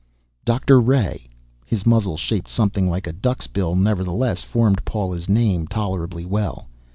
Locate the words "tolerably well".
5.67-6.65